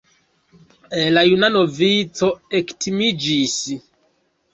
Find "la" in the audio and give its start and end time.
1.17-1.23